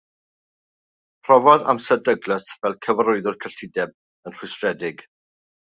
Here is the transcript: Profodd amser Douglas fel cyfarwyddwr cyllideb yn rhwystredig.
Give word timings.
Profodd 1.27 1.69
amser 1.75 1.99
Douglas 2.09 2.49
fel 2.63 2.79
cyfarwyddwr 2.87 3.41
cyllideb 3.45 3.95
yn 4.29 4.39
rhwystredig. 4.41 5.11